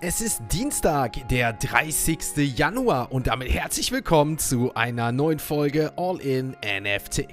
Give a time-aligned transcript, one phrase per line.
[0.00, 2.56] Es ist Dienstag, der 30.
[2.56, 7.26] Januar und damit herzlich willkommen zu einer neuen Folge All in NFT.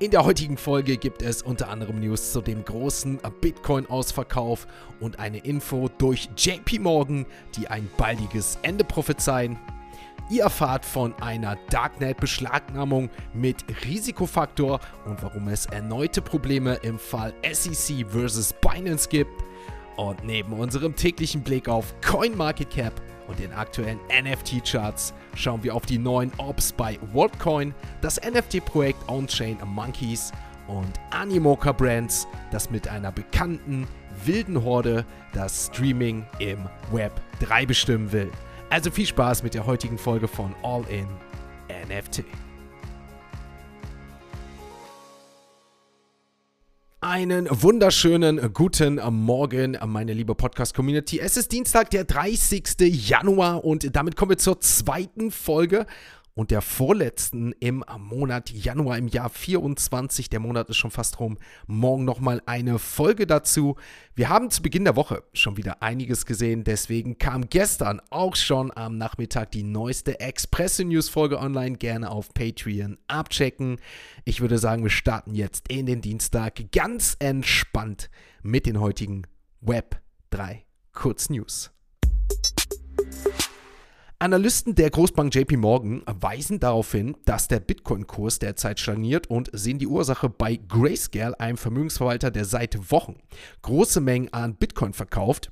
[0.00, 4.66] In der heutigen Folge gibt es unter anderem News zu dem großen Bitcoin-Ausverkauf
[5.00, 7.24] und eine Info durch JP Morgan,
[7.56, 9.58] die ein baldiges Ende prophezeien.
[10.28, 18.06] Ihr erfahrt von einer Darknet-Beschlagnahmung mit Risikofaktor und warum es erneute Probleme im Fall SEC
[18.10, 19.42] vs Binance gibt.
[19.96, 22.92] Und neben unserem täglichen Blick auf CoinMarketCap
[23.28, 29.58] und den aktuellen NFT-Charts schauen wir auf die neuen Ops bei WorldCoin, das NFT-Projekt OnChain
[29.64, 30.32] Monkeys
[30.66, 33.86] und Animoca Brands, das mit einer bekannten
[34.24, 38.30] wilden Horde das Streaming im Web 3 bestimmen will.
[38.70, 41.06] Also viel Spaß mit der heutigen Folge von All in
[41.88, 42.24] NFT.
[47.06, 51.20] Einen wunderschönen guten Morgen, meine liebe Podcast-Community.
[51.20, 52.64] Es ist Dienstag, der 30.
[52.80, 55.84] Januar und damit kommen wir zur zweiten Folge
[56.34, 60.28] und der vorletzten im Monat Januar im Jahr 24.
[60.28, 61.38] Der Monat ist schon fast rum.
[61.66, 63.76] Morgen nochmal eine Folge dazu.
[64.14, 66.64] Wir haben zu Beginn der Woche schon wieder einiges gesehen.
[66.64, 71.76] Deswegen kam gestern auch schon am Nachmittag die neueste Express-News-Folge online.
[71.76, 73.78] Gerne auf Patreon abchecken.
[74.24, 78.10] Ich würde sagen, wir starten jetzt in den Dienstag ganz entspannt
[78.42, 79.22] mit den heutigen
[79.60, 80.00] Web
[80.30, 81.73] 3 Kurznews.
[84.20, 89.78] Analysten der Großbank JP Morgan weisen darauf hin, dass der Bitcoin-Kurs derzeit stagniert und sehen
[89.78, 93.16] die Ursache bei Grayscale, einem Vermögensverwalter, der seit Wochen
[93.62, 95.50] große Mengen an Bitcoin verkauft.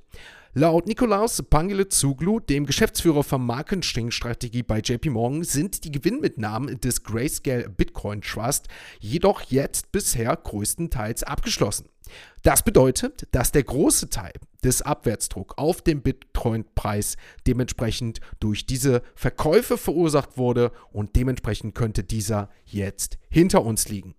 [0.55, 7.71] Laut Nikolaus Pangele-Zuglu, dem Geschäftsführer von Marketingstrategie bei JP Morgan, sind die Gewinnmitnahmen des Grayscale
[7.71, 8.69] Bitcoin Trust
[9.01, 11.89] jedoch jetzt bisher größtenteils abgeschlossen.
[12.43, 19.79] Das bedeutet, dass der große Teil des Abwärtsdruck auf den Bitcoin-Preis dementsprechend durch diese Verkäufe
[19.79, 24.15] verursacht wurde und dementsprechend könnte dieser jetzt hinter uns liegen.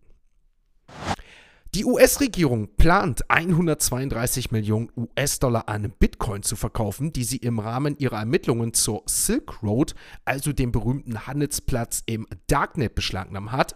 [1.75, 8.19] Die US-Regierung plant 132 Millionen US-Dollar an Bitcoin zu verkaufen, die sie im Rahmen ihrer
[8.19, 13.75] Ermittlungen zur Silk Road, also dem berühmten Handelsplatz im Darknet, beschlagnahmt hat.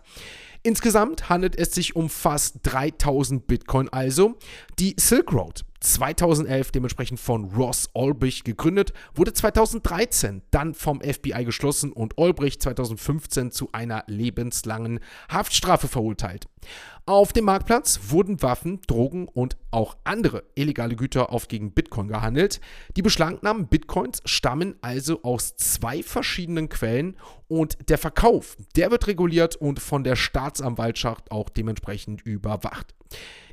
[0.62, 4.38] Insgesamt handelt es sich um fast 3000 Bitcoin also.
[4.78, 11.92] Die Silk Road 2011 dementsprechend von Ross Ulbricht gegründet, wurde 2013 dann vom FBI geschlossen
[11.92, 16.48] und Ulbricht 2015 zu einer lebenslangen Haftstrafe verurteilt.
[17.08, 22.60] Auf dem Marktplatz wurden Waffen, Drogen und auch andere illegale Güter auf gegen Bitcoin gehandelt.
[22.98, 27.16] Die beschlagnahmten Bitcoins stammen also aus zwei verschiedenen Quellen
[27.48, 32.94] und der Verkauf, der wird reguliert und von der Staatsanwaltschaft auch dementsprechend überwacht.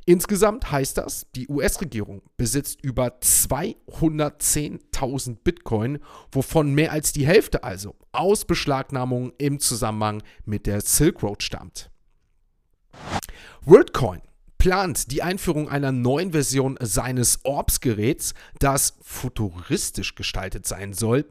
[0.05, 5.99] Insgesamt heißt das, die US-Regierung besitzt über 210.000 Bitcoin,
[6.29, 11.89] wovon mehr als die Hälfte also aus Beschlagnahmungen im Zusammenhang mit der Silk Road stammt.
[13.67, 14.21] WorldCoin
[14.59, 21.25] plant die Einführung einer neuen Version seines Orbs-Geräts, das futuristisch gestaltet sein soll.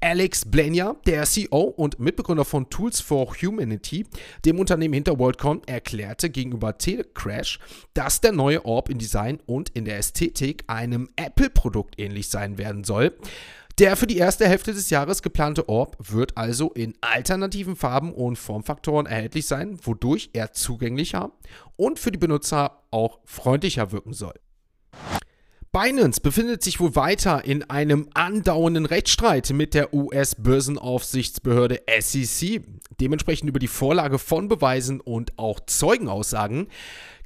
[0.00, 4.04] Alex Blania, der CEO und Mitbegründer von Tools for Humanity,
[4.44, 7.60] dem Unternehmen hinter WorldCoin, erklärte gegenüber Telecrash,
[7.92, 12.82] dass der neue Orb in Design und in der Ästhetik einem Apple-Produkt ähnlich sein werden
[12.82, 13.16] soll.
[13.80, 18.36] Der für die erste Hälfte des Jahres geplante Orb wird also in alternativen Farben und
[18.36, 21.32] Formfaktoren erhältlich sein, wodurch er zugänglicher
[21.74, 24.34] und für die Benutzer auch freundlicher wirken soll.
[25.72, 32.62] Binance befindet sich wohl weiter in einem andauernden Rechtsstreit mit der US-Börsenaufsichtsbehörde SEC,
[33.00, 36.68] dementsprechend über die Vorlage von Beweisen und auch Zeugenaussagen.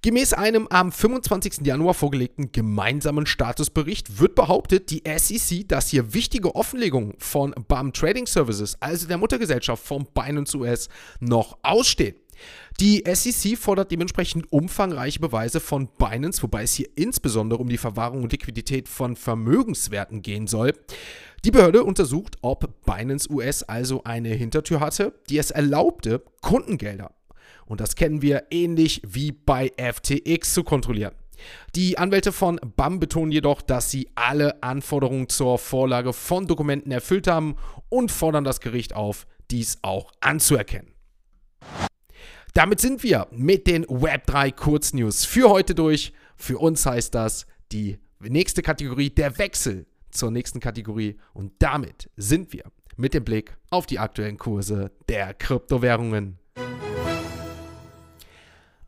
[0.03, 1.67] Gemäß einem am 25.
[1.67, 8.27] Januar vorgelegten gemeinsamen Statusbericht wird behauptet, die SEC, dass hier wichtige Offenlegungen von BAM Trading
[8.27, 12.15] Services, also der Muttergesellschaft von Binance US, noch ausstehen.
[12.81, 18.23] Die SEC fordert dementsprechend umfangreiche Beweise von Binance, wobei es hier insbesondere um die Verwahrung
[18.23, 20.75] und Liquidität von Vermögenswerten gehen soll.
[21.45, 27.13] Die Behörde untersucht, ob Binance US also eine Hintertür hatte, die es erlaubte, Kundengelder
[27.69, 31.15] und das kennen wir ähnlich wie bei FTX zu kontrollieren.
[31.77, 37.29] Die Anwälte von BAM betonen jedoch, dass sie alle Anforderungen zur Vorlage von Dokumenten erfüllt
[37.29, 37.57] haben
[37.91, 40.93] und fordern das Gericht auf, dies auch anzuerkennen.
[42.55, 46.13] Damit sind wir mit den Web3 Kurznews für heute durch.
[46.37, 49.87] Für uns heißt das die nächste Kategorie der Wechsel
[50.19, 52.65] zur nächsten Kategorie und damit sind wir
[52.97, 56.39] mit dem Blick auf die aktuellen Kurse der Kryptowährungen.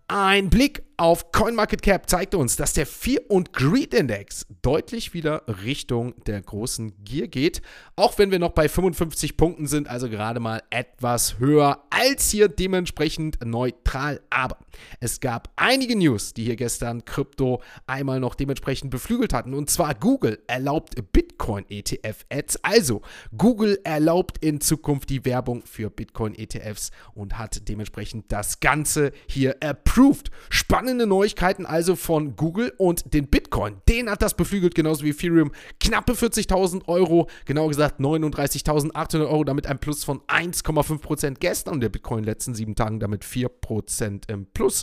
[0.09, 6.13] Ein Blick auf CoinMarketCap zeigte uns, dass der Fear und Greed Index deutlich wieder Richtung
[6.27, 7.63] der großen Gier geht.
[7.97, 12.49] Auch wenn wir noch bei 55 Punkten sind, also gerade mal etwas höher als hier
[12.49, 14.21] dementsprechend neutral.
[14.29, 14.59] Aber
[15.01, 19.55] es gab einige News, die hier gestern Krypto einmal noch dementsprechend beflügelt hatten.
[19.55, 22.63] Und zwar Google erlaubt Bitcoin ETF Ads.
[22.63, 23.01] Also
[23.35, 29.57] Google erlaubt in Zukunft die Werbung für Bitcoin ETFs und hat dementsprechend das Ganze hier
[29.63, 30.31] approved.
[30.91, 33.77] Spannende Neuigkeiten also von Google und den Bitcoin.
[33.89, 35.53] Den hat das beflügelt, genauso wie Ethereum.
[35.79, 41.91] Knappe 40.000 Euro, genau gesagt 39.800 Euro, damit ein Plus von 1,5% gestern und der
[41.91, 44.83] Bitcoin in den letzten sieben Tagen damit 4% im Plus.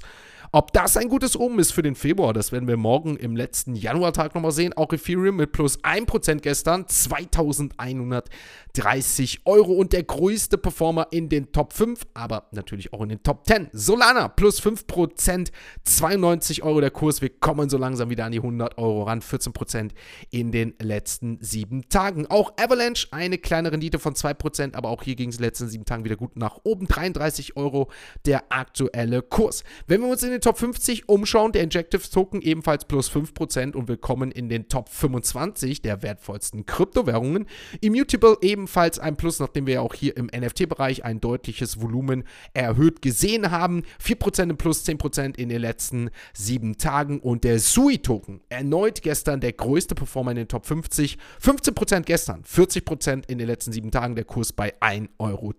[0.53, 3.75] Ob das ein gutes Omen ist für den Februar, das werden wir morgen im letzten
[3.75, 4.71] Januartag nochmal sehen.
[4.73, 11.73] Auch Ethereum mit plus 1% gestern, 2130 Euro und der größte Performer in den Top
[11.73, 13.71] 5, aber natürlich auch in den Top 10.
[13.73, 15.51] Solana plus 5%,
[15.83, 17.21] 92 Euro der Kurs.
[17.21, 19.91] Wir kommen so langsam wieder an die 100 Euro ran, 14%
[20.31, 22.25] in den letzten sieben Tagen.
[22.27, 25.67] Auch Avalanche eine kleine Rendite von 2%, aber auch hier ging es in den letzten
[25.67, 26.87] sieben Tagen wieder gut nach oben.
[26.87, 27.89] 33 Euro
[28.25, 29.65] der aktuelle Kurs.
[29.87, 33.87] Wenn wir uns in den Top 50 umschauen, der Injectives Token ebenfalls plus 5% und
[33.87, 37.45] willkommen in den Top 25 der wertvollsten Kryptowährungen.
[37.81, 42.23] Immutable ebenfalls ein Plus, nachdem wir ja auch hier im NFT-Bereich ein deutliches Volumen
[42.53, 43.83] erhöht gesehen haben.
[44.03, 49.53] 4% im Plus, 10% in den letzten sieben Tagen und der Sui-Token erneut gestern der
[49.53, 51.17] größte Performer in den Top 50.
[51.41, 55.53] 15% gestern, 40% in den letzten sieben Tagen, der Kurs bei 1,43 Euro.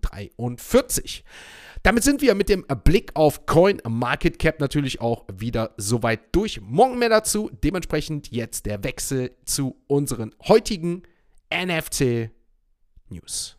[1.82, 6.60] Damit sind wir mit dem Blick auf Coin Market Cap natürlich auch wieder soweit durch.
[6.60, 7.50] Morgen mehr dazu.
[7.62, 11.02] Dementsprechend jetzt der Wechsel zu unseren heutigen
[11.54, 12.30] NFT
[13.10, 13.56] News.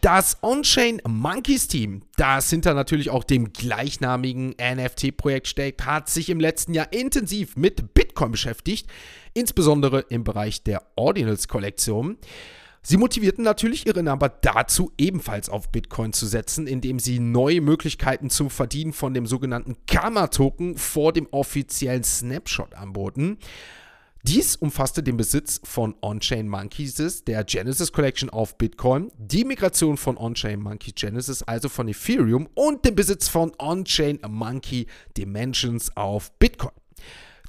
[0.00, 6.38] Das On-Chain Monkeys Team, das hinter natürlich auch dem gleichnamigen NFT-Projekt steckt, hat sich im
[6.38, 8.88] letzten Jahr intensiv mit Bitcoin beschäftigt,
[9.34, 12.18] insbesondere im Bereich der Ordinals-Kollektion.
[12.88, 18.30] Sie motivierten natürlich ihre Number dazu, ebenfalls auf Bitcoin zu setzen, indem sie neue Möglichkeiten
[18.30, 23.38] zum Verdienen von dem sogenannten Karma-Token vor dem offiziellen Snapshot anboten.
[24.22, 30.16] Dies umfasste den Besitz von On-Chain Monkeys, der Genesis Collection auf Bitcoin, die Migration von
[30.16, 34.86] On-Chain Monkey Genesis, also von Ethereum, und den Besitz von On-Chain Monkey
[35.16, 36.70] Dimensions auf Bitcoin.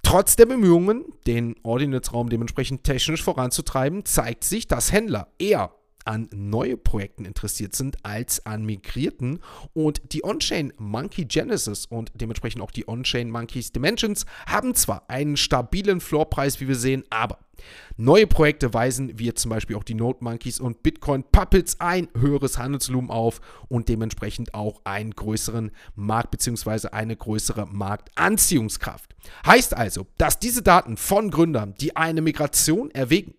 [0.07, 5.71] Trotz der Bemühungen, den Ordinance-Raum dementsprechend technisch voranzutreiben, zeigt sich, dass Händler eher
[6.07, 9.39] an neue Projekten interessiert sind als an migrierten
[9.73, 15.37] und die On-Chain Monkey Genesis und dementsprechend auch die On-Chain Monkeys Dimensions haben zwar einen
[15.37, 17.39] stabilen Floorpreis, wie wir sehen, aber
[17.95, 22.57] Neue Projekte weisen, wie zum Beispiel auch die Node Monkeys und Bitcoin Puppets, ein höheres
[22.57, 26.89] Handelsvolumen auf und dementsprechend auch einen größeren Markt bzw.
[26.89, 29.15] eine größere Marktanziehungskraft.
[29.45, 33.33] Heißt also, dass diese Daten von Gründern, die eine Migration erwägen,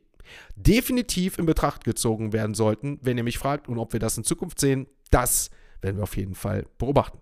[0.57, 2.99] definitiv in Betracht gezogen werden sollten.
[3.03, 6.17] Wenn ihr mich fragt und ob wir das in Zukunft sehen, das werden wir auf
[6.17, 7.19] jeden Fall beobachten.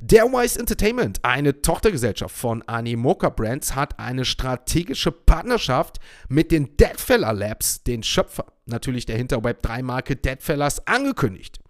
[0.00, 5.98] Darewise Entertainment, eine Tochtergesellschaft von Animoca Brands, hat eine strategische Partnerschaft
[6.28, 11.60] mit den Deadfeller Labs, den Schöpfer natürlich der hinter Web3-Marke Deadfellers, angekündigt.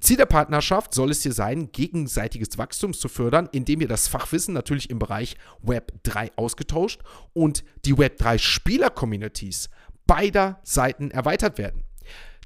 [0.00, 4.54] Ziel der Partnerschaft soll es hier sein, gegenseitiges Wachstum zu fördern, indem hier das Fachwissen
[4.54, 7.00] natürlich im Bereich Web3 ausgetauscht
[7.32, 9.70] und die Web3-Spieler-Communities
[10.06, 11.84] beider Seiten erweitert werden.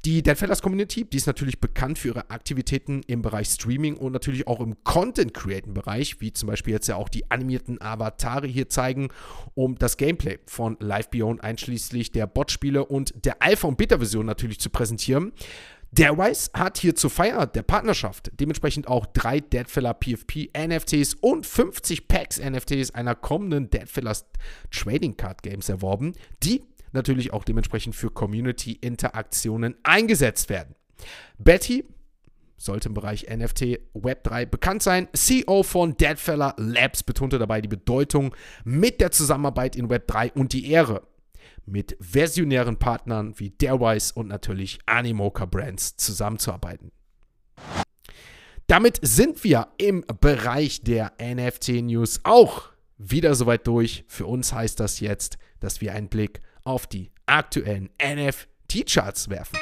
[0.05, 4.47] Die Deadfellas Community, die ist natürlich bekannt für ihre Aktivitäten im Bereich Streaming und natürlich
[4.47, 9.09] auch im Content-Creating-Bereich, wie zum Beispiel jetzt ja auch die animierten Avatare hier zeigen,
[9.55, 14.61] um das Gameplay von Live Beyond einschließlich der Bot-Spiele und der Alpha- und Beta-Version natürlich
[14.61, 15.33] zu präsentieren.
[15.91, 22.09] Darewise hat hier zur Feier der Partnerschaft dementsprechend auch drei Deadfiller PFP NFTs und 50
[22.09, 24.27] Packs NFTs einer kommenden Deadfillers
[24.71, 26.13] Trading Card Games erworben,
[26.43, 30.75] die natürlich auch dementsprechend für Community-Interaktionen eingesetzt werden.
[31.39, 31.85] Betty
[32.57, 35.09] sollte im Bereich NFT Web3 bekannt sein.
[35.13, 40.71] CEO von Deadfeller Labs betonte dabei die Bedeutung mit der Zusammenarbeit in Web3 und die
[40.71, 41.07] Ehre
[41.65, 46.91] mit versionären Partnern wie Darewise und natürlich Animoca Brands zusammenzuarbeiten.
[48.67, 54.05] Damit sind wir im Bereich der NFT News auch wieder soweit durch.
[54.09, 59.59] Für uns heißt das jetzt, dass wir einen Blick auf die aktuellen NFT-Charts werfen.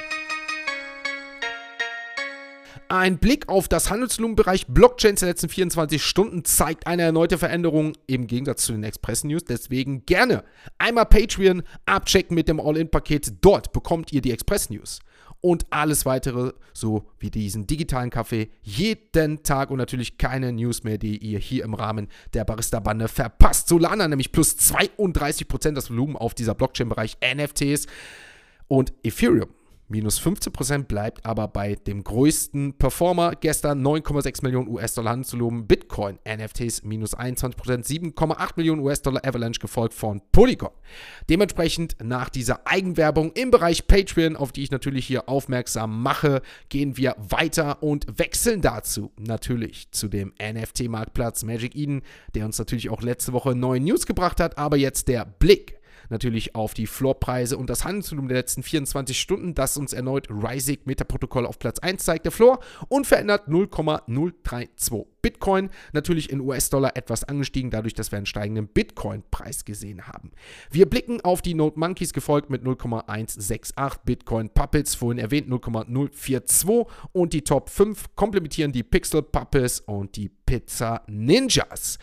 [2.88, 8.26] Ein Blick auf das Handelsvolumenbereich Blockchains der letzten 24 Stunden zeigt eine erneute Veränderung im
[8.26, 9.44] Gegensatz zu den Express News.
[9.44, 10.44] Deswegen gerne
[10.78, 13.34] einmal Patreon abchecken mit dem All-In-Paket.
[13.40, 15.00] Dort bekommt ihr die Express News
[15.46, 20.98] und alles weitere, so wie diesen digitalen Kaffee, jeden Tag und natürlich keine News mehr,
[20.98, 23.68] die ihr hier im Rahmen der Barista-Bande verpasst.
[23.68, 27.86] Solana nämlich plus 32% das Volumen auf dieser Blockchain-Bereich NFTs
[28.66, 29.46] und Ethereum
[29.88, 36.82] minus 15% bleibt aber bei dem größten Performer gestern 9,6 Millionen US-Dollar Handelsvolumen, Bitcoin, NFTs
[36.82, 40.70] minus 21%, 7,8 Millionen US-Dollar Avalanche gefolgt von Polygon.
[41.28, 46.96] Dementsprechend nach dieser Eigenwerbung im Bereich Patreon, auf die ich natürlich hier aufmerksam mache, gehen
[46.96, 52.02] wir weiter und wechseln dazu natürlich zu dem NFT-Marktplatz Magic Eden,
[52.34, 55.75] der uns natürlich auch letzte Woche neue News gebracht hat, aber jetzt der Blick
[56.10, 60.78] natürlich auf die Floorpreise und das Handelsvolumen der letzten 24 Stunden, das uns erneut Rising
[60.84, 62.24] Meta-Protokoll auf Platz 1 zeigt.
[62.24, 65.70] Der Floor unverändert 0,032 Bitcoin.
[65.92, 70.30] Natürlich in US-Dollar etwas angestiegen, dadurch, dass wir einen steigenden Bitcoin-Preis gesehen haben.
[70.70, 77.32] Wir blicken auf die Node Monkeys, gefolgt mit 0,168 Bitcoin Puppets, vorhin erwähnt 0,042 und
[77.32, 81.98] die Top 5 komplementieren die Pixel Puppets und die Pizza Ninjas.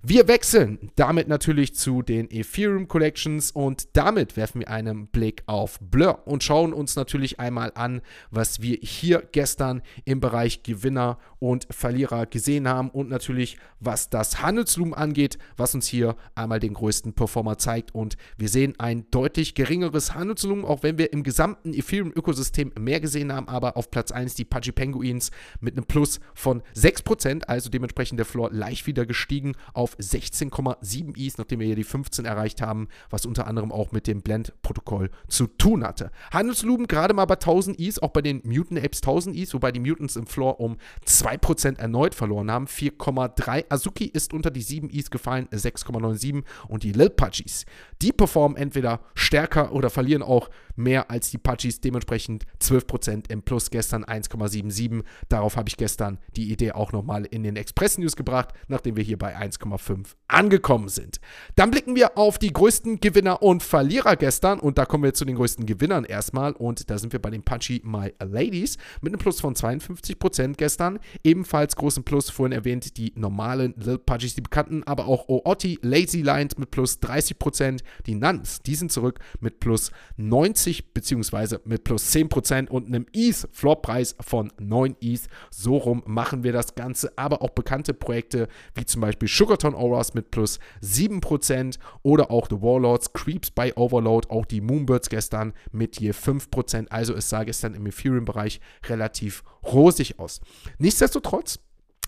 [0.00, 5.80] Wir wechseln damit natürlich zu den Ethereum Collections und damit werfen wir einen Blick auf
[5.80, 8.00] Blur und schauen uns natürlich einmal an,
[8.30, 14.40] was wir hier gestern im Bereich Gewinner und Verlierer gesehen haben und natürlich was das
[14.40, 19.56] Handelsvolumen angeht, was uns hier einmal den größten Performer zeigt und wir sehen ein deutlich
[19.56, 24.36] geringeres Handelsvolumen, auch wenn wir im gesamten Ethereum-Ökosystem mehr gesehen haben, aber auf Platz 1
[24.36, 29.54] die Pudgy Penguins mit einem Plus von 6%, also dementsprechend der Floor leicht wieder gestiegen
[29.74, 34.06] auf 16,7 Is, nachdem wir hier die 15 erreicht haben, was unter anderem auch mit
[34.06, 36.10] dem Blend-Protokoll zu tun hatte.
[36.32, 39.80] Handelsvolumen gerade mal bei 1000 Is, auch bei den Mutant Apes 1000 Is, wobei die
[39.80, 40.76] Mutants im Floor um
[41.06, 43.64] 2% erneut verloren haben, 4,3.
[43.68, 47.64] Azuki ist unter die 7 Is gefallen, 6,97 und die Lil Pudgies,
[48.02, 53.70] die performen entweder stärker oder verlieren auch mehr als die Pudgies, dementsprechend 12% im Plus
[53.70, 55.02] gestern 1,77.
[55.28, 59.04] Darauf habe ich gestern die Idee auch nochmal in den Express News gebracht, nachdem wir
[59.04, 61.20] hier bei 1,5 angekommen sind.
[61.56, 65.24] Dann blicken wir auf die größten Gewinner und Verlierer gestern und da kommen wir zu
[65.24, 69.20] den größten Gewinnern erstmal und da sind wir bei den Punchy My Ladies mit einem
[69.20, 70.98] Plus von 52% gestern.
[71.24, 76.22] Ebenfalls großen Plus, vorhin erwähnt, die normalen Lil Pudgies, die bekannten, aber auch Ootti, Lazy
[76.22, 81.58] Lines mit plus 30%, die Nuns, die sind zurück mit plus 90 bzw.
[81.64, 85.28] mit plus 10% und einem ETH Floorpreis von 9 ETH.
[85.50, 90.14] So rum machen wir das Ganze, aber auch bekannte Projekte wie zum Beispiel Sugarton Auras
[90.14, 96.00] mit plus 7% oder auch The Warlords, Creeps by Overload, auch die Moonbirds gestern mit
[96.00, 96.88] je 5%.
[96.88, 100.40] Also es sah gestern im Ethereum-Bereich relativ rosig aus.
[100.78, 101.58] Nichtsdestotrotz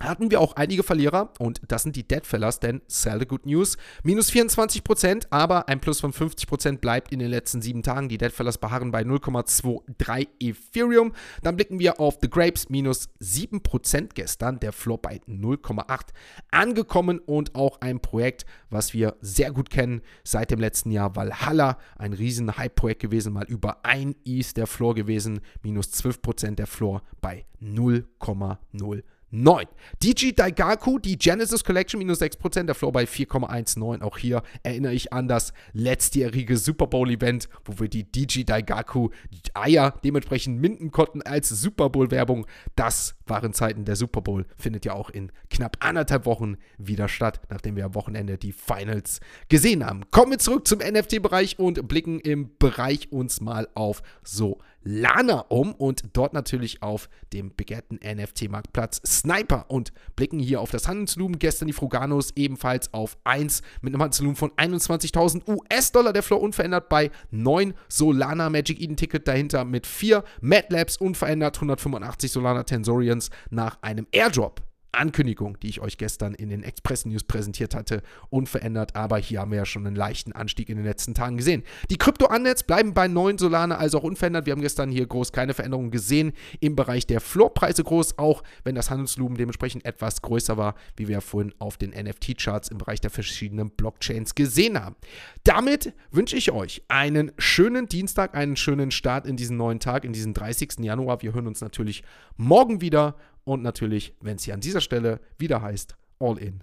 [0.00, 3.76] hatten wir auch einige Verlierer und das sind die Deadfellers, denn sell the good news.
[4.02, 8.09] Minus 24%, aber ein Plus von 50% bleibt in den letzten sieben Tagen.
[8.09, 11.12] Die Deadfellers beharren bei 0,23 Ethereum.
[11.42, 16.09] Dann blicken wir auf The Grapes, minus 7% gestern, der Floor bei 0,8
[16.50, 21.78] angekommen und auch ein Projekt, was wir sehr gut kennen seit dem letzten Jahr, Valhalla,
[21.97, 27.02] ein riesen Hype-Projekt gewesen, mal über 1 ETH der Floor gewesen, minus 12% der Floor
[27.21, 29.02] bei 0,0.
[29.31, 29.67] 9.
[30.03, 34.03] DG Daigaku, die Genesis Collection, minus 6%, der Floor bei 4,19.
[34.03, 39.11] Auch hier erinnere ich an das letztjährige Super Bowl-Event, wo wir die DG Daigaku
[39.55, 42.47] Eier dementsprechend minden konnten als Super Bowl-Werbung.
[42.77, 43.85] Das waren Zeiten.
[43.85, 47.95] Der Super Bowl findet ja auch in knapp anderthalb Wochen wieder statt, nachdem wir am
[47.95, 50.03] Wochenende die Finals gesehen haben.
[50.11, 55.75] Kommen wir zurück zum NFT-Bereich und blicken im Bereich uns mal auf so Lana um
[55.75, 61.39] und dort natürlich auf dem begehrten NFT-Marktplatz Sniper und blicken hier auf das Handelsvolumen.
[61.39, 66.13] Gestern die Fruganos ebenfalls auf 1 mit einem Handelsvolumen von 21.000 US-Dollar.
[66.13, 71.57] Der Floor unverändert bei 9 Solana Magic Eden Ticket dahinter mit 4 Mad Labs unverändert
[71.57, 74.63] 185 Solana Tensorians nach einem Airdrop.
[74.92, 79.50] Ankündigung, die ich euch gestern in den Express News präsentiert hatte, unverändert, aber hier haben
[79.50, 81.62] wir ja schon einen leichten Anstieg in den letzten Tagen gesehen.
[81.90, 84.47] Die Krypto-Annets bleiben bei 9 Solana, also auch unverändert.
[84.47, 86.32] Wir haben gestern hier groß keine Veränderungen gesehen.
[86.61, 91.14] Im Bereich der Floorpreise groß, auch wenn das Handelsvolumen dementsprechend etwas größer war, wie wir
[91.14, 94.97] ja vorhin auf den NFT-Charts im Bereich der verschiedenen Blockchains gesehen haben.
[95.44, 100.12] Damit wünsche ich euch einen schönen Dienstag, einen schönen Start in diesen neuen Tag, in
[100.12, 100.80] diesen 30.
[100.80, 101.23] Januar.
[101.23, 102.02] Wir hören uns natürlich
[102.37, 106.62] morgen wieder und natürlich, wenn es hier an dieser Stelle wieder heißt, All in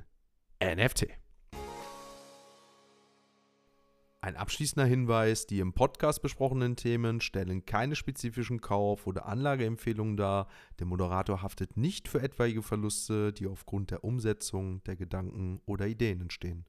[0.64, 1.08] NFT.
[4.20, 10.48] Ein abschließender Hinweis, die im Podcast besprochenen Themen stellen keine spezifischen Kauf- oder Anlageempfehlungen dar.
[10.80, 16.20] Der Moderator haftet nicht für etwaige Verluste, die aufgrund der Umsetzung der Gedanken oder Ideen
[16.22, 16.66] entstehen.